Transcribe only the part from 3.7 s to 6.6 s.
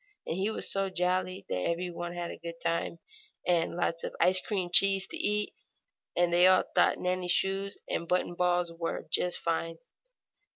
lots of ice cream cheese to eat, and they